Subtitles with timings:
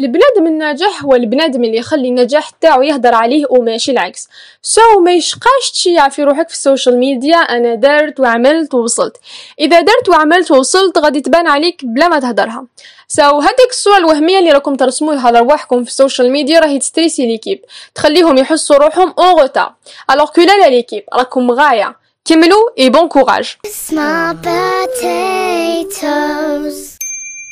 [0.00, 4.28] البنادم الناجح هو البنادم اللي يخلي النجاح تاعو يهدر عليه وماشي العكس.
[4.62, 9.16] so, ما يشقاش تشيع في روحك في ال social media أنا درت وعملت ووصلت.
[9.60, 12.66] إذا درت وعملت ووصلت غادي تبان عليك بلا ما تهدرها.
[13.08, 17.26] so, هذيك الصورة الوهمية اللي راكم ترسموها لرواحكم في ال social media راهي ت stresser
[17.26, 17.64] l'équipe.
[17.94, 19.74] تخليهم يحسوا روحهم en retard
[20.10, 21.96] alors que la la l'équipe راكم غاية.
[22.24, 23.56] كملوا et bon courage